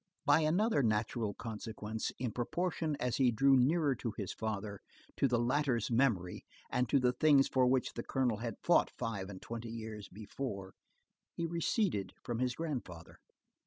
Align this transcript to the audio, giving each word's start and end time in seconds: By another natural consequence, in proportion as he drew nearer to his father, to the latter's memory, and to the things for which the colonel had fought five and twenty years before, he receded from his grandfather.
By 0.25 0.39
another 0.39 0.81
natural 0.81 1.35
consequence, 1.35 2.11
in 2.17 2.31
proportion 2.31 2.97
as 2.99 3.17
he 3.17 3.29
drew 3.29 3.55
nearer 3.55 3.93
to 3.97 4.13
his 4.17 4.33
father, 4.33 4.79
to 5.17 5.27
the 5.27 5.37
latter's 5.37 5.91
memory, 5.91 6.43
and 6.71 6.89
to 6.89 6.99
the 6.99 7.13
things 7.13 7.47
for 7.47 7.67
which 7.67 7.93
the 7.93 8.01
colonel 8.01 8.37
had 8.37 8.55
fought 8.63 8.89
five 8.97 9.29
and 9.29 9.39
twenty 9.39 9.69
years 9.69 10.09
before, 10.09 10.73
he 11.35 11.45
receded 11.45 12.15
from 12.23 12.39
his 12.39 12.55
grandfather. 12.55 13.17